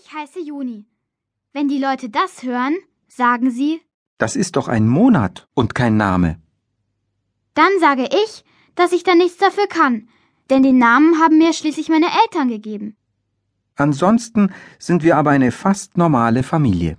[0.00, 0.86] Ich heiße Juni.
[1.52, 2.76] Wenn die Leute das hören,
[3.08, 3.80] sagen sie,
[4.18, 6.40] Das ist doch ein Monat und kein Name.
[7.54, 8.44] dann sage ich,
[8.76, 10.08] dass ich da nichts dafür kann,
[10.50, 12.96] denn den Namen haben mir schließlich meine Eltern gegeben.
[13.74, 16.96] Ansonsten sind wir aber eine fast normale Familie.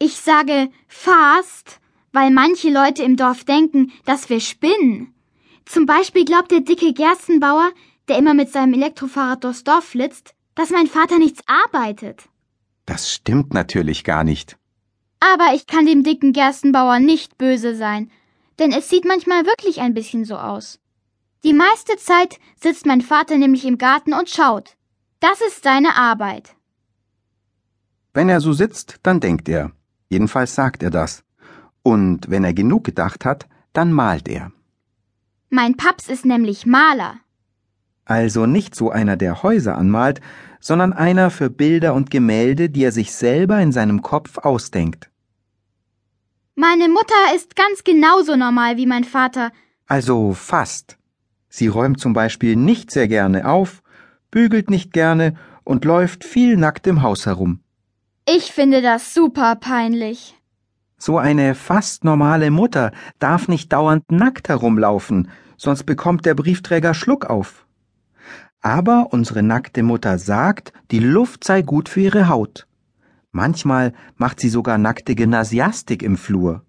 [0.00, 1.80] Ich sage fast,
[2.12, 5.14] weil manche Leute im Dorf denken, dass wir spinnen.
[5.64, 7.70] Zum Beispiel glaubt der dicke Gerstenbauer,
[8.08, 12.28] der immer mit seinem Elektrofahrrad durchs Dorf flitzt, dass mein Vater nichts arbeitet.
[12.86, 14.58] Das stimmt natürlich gar nicht.
[15.20, 18.10] Aber ich kann dem dicken Gerstenbauer nicht böse sein,
[18.58, 20.80] denn es sieht manchmal wirklich ein bisschen so aus.
[21.44, 24.76] Die meiste Zeit sitzt mein Vater nämlich im Garten und schaut.
[25.20, 26.56] Das ist seine Arbeit.
[28.14, 29.72] Wenn er so sitzt, dann denkt er.
[30.08, 31.22] Jedenfalls sagt er das.
[31.82, 34.52] Und wenn er genug gedacht hat, dann malt er.
[35.50, 37.20] Mein Paps ist nämlich Maler.
[38.06, 40.20] Also nicht so einer, der Häuser anmalt,
[40.60, 45.10] sondern einer für Bilder und Gemälde, die er sich selber in seinem Kopf ausdenkt.
[46.54, 49.50] Meine Mutter ist ganz genauso normal wie mein Vater.
[49.86, 50.96] Also fast.
[51.48, 53.82] Sie räumt zum Beispiel nicht sehr gerne auf,
[54.30, 57.60] bügelt nicht gerne und läuft viel nackt im Haus herum.
[58.24, 60.34] Ich finde das super peinlich.
[60.96, 67.26] So eine fast normale Mutter darf nicht dauernd nackt herumlaufen, sonst bekommt der Briefträger Schluck
[67.26, 67.65] auf.
[68.66, 72.66] Aber unsere nackte Mutter sagt, die Luft sei gut für ihre Haut.
[73.30, 76.64] Manchmal macht sie sogar nackte Gymnasiastik im Flur.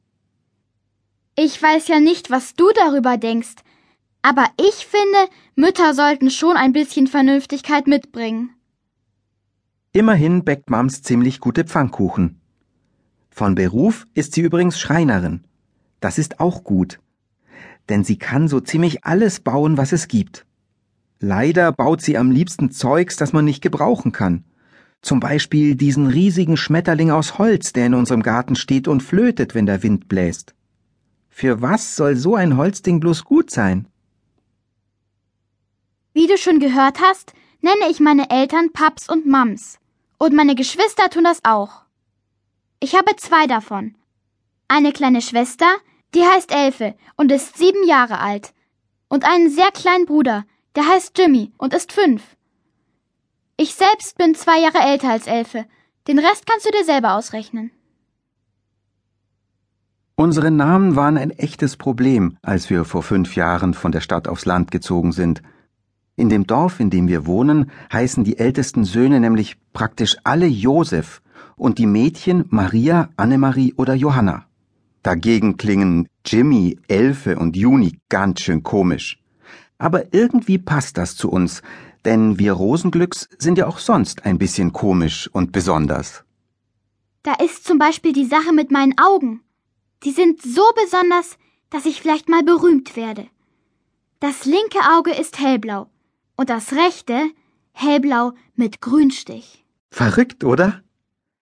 [1.35, 3.55] Ich weiß ja nicht, was du darüber denkst,
[4.21, 5.17] aber ich finde,
[5.55, 8.51] Mütter sollten schon ein bisschen Vernünftigkeit mitbringen.
[9.91, 12.39] Immerhin bäckt Mams ziemlich gute Pfannkuchen.
[13.31, 15.45] Von Beruf ist sie übrigens Schreinerin.
[15.99, 16.99] Das ist auch gut.
[17.89, 20.46] Denn sie kann so ziemlich alles bauen, was es gibt.
[21.19, 24.43] Leider baut sie am liebsten Zeugs, das man nicht gebrauchen kann.
[25.01, 29.65] Zum Beispiel diesen riesigen Schmetterling aus Holz, der in unserem Garten steht und flötet, wenn
[29.65, 30.53] der Wind bläst.
[31.29, 33.87] Für was soll so ein Holzding bloß gut sein?
[36.13, 39.77] Wie du schon gehört hast, nenne ich meine Eltern Paps und Mams.
[40.17, 41.83] Und meine Geschwister tun das auch.
[42.79, 43.95] Ich habe zwei davon.
[44.67, 45.67] Eine kleine Schwester,
[46.15, 48.53] die heißt Elfe und ist sieben Jahre alt.
[49.09, 50.45] Und einen sehr kleinen Bruder,
[50.77, 52.21] der heißt Jimmy und ist fünf.
[53.57, 55.65] Ich selbst bin zwei Jahre älter als Elfe.
[56.07, 57.71] Den Rest kannst du dir selber ausrechnen.
[60.15, 64.45] Unsere Namen waren ein echtes Problem, als wir vor fünf Jahren von der Stadt aufs
[64.45, 65.41] Land gezogen sind.
[66.15, 71.23] In dem Dorf, in dem wir wohnen, heißen die ältesten Söhne nämlich praktisch alle Josef
[71.55, 74.45] und die Mädchen Maria, Annemarie oder Johanna.
[75.01, 79.19] Dagegen klingen Jimmy, Elfe und Juni ganz schön komisch.
[79.77, 81.61] Aber irgendwie passt das zu uns,
[82.05, 86.23] denn wir Rosenglücks sind ja auch sonst ein bisschen komisch und besonders.
[87.23, 89.41] Da ist zum Beispiel die Sache mit meinen Augen.
[90.03, 91.37] Die sind so besonders,
[91.69, 93.27] dass ich vielleicht mal berühmt werde.
[94.19, 95.89] Das linke Auge ist hellblau
[96.37, 97.29] und das rechte
[97.73, 99.65] hellblau mit Grünstich.
[99.91, 100.81] Verrückt, oder?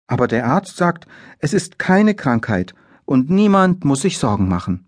[0.07, 1.07] Aber der Arzt sagt,
[1.39, 2.73] es ist keine Krankheit
[3.05, 4.87] und niemand muss sich Sorgen machen.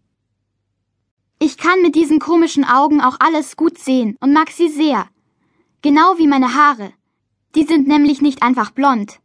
[1.48, 5.08] Ich kann mit diesen komischen Augen auch alles gut sehen und mag sie sehr.
[5.84, 6.92] Genau wie meine Haare.
[7.54, 9.20] Die sind nämlich nicht einfach blond.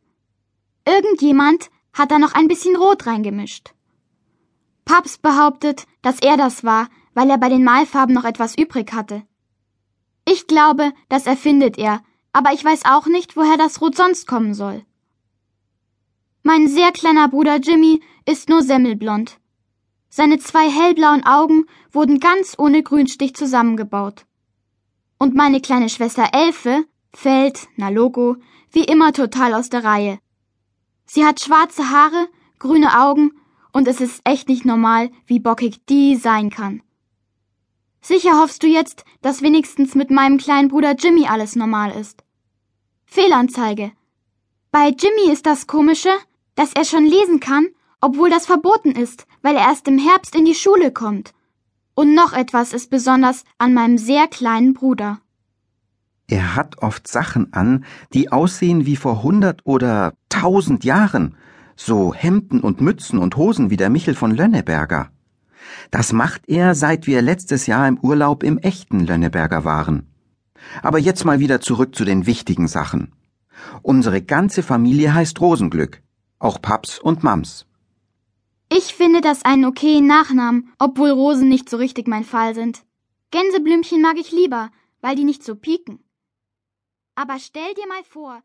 [0.85, 3.73] Irgendjemand hat da noch ein bisschen Rot reingemischt.
[4.85, 9.23] Paps behauptet, dass er das war, weil er bei den Malfarben noch etwas übrig hatte.
[10.27, 12.03] Ich glaube, das erfindet er,
[12.35, 14.85] aber ich weiß auch nicht, woher das Rot sonst kommen soll.
[16.43, 19.41] Mein sehr kleiner Bruder Jimmy ist nur semmelblond.
[20.13, 24.27] Seine zwei hellblauen Augen wurden ganz ohne Grünstich zusammengebaut.
[25.19, 26.85] Und meine kleine Schwester Elfe
[27.15, 28.37] fällt, na Logo,
[28.73, 30.19] wie immer total aus der Reihe.
[31.07, 32.29] Sie hat schwarze Haare,
[32.59, 33.33] grüne Augen
[33.73, 36.83] und es ist echt nicht normal, wie bockig die sein kann.
[38.01, 42.25] Sicher hoffst du jetzt, dass wenigstens mit meinem kleinen Bruder Jimmy alles normal ist.
[43.05, 43.93] Fehlanzeige.
[44.73, 46.11] Bei Jimmy ist das Komische,
[46.55, 47.69] dass er schon lesen kann,
[48.01, 51.33] obwohl das verboten ist, weil er erst im Herbst in die Schule kommt.
[51.95, 55.21] Und noch etwas ist besonders an meinem sehr kleinen Bruder.
[56.29, 61.35] Er hat oft Sachen an, die aussehen wie vor hundert oder tausend Jahren,
[61.75, 65.11] so Hemden und Mützen und Hosen wie der Michel von Lönneberger.
[65.91, 70.07] Das macht er, seit wir letztes Jahr im Urlaub im echten Lönneberger waren.
[70.83, 73.13] Aber jetzt mal wieder zurück zu den wichtigen Sachen.
[73.83, 76.03] Unsere ganze Familie heißt Rosenglück,
[76.39, 77.67] auch Paps und Mams.
[78.73, 82.85] Ich finde das einen okayen Nachnamen, obwohl Rosen nicht so richtig mein Fall sind.
[83.33, 84.71] Gänseblümchen mag ich lieber,
[85.01, 86.05] weil die nicht so pieken.
[87.17, 88.43] Aber stell dir mal vor,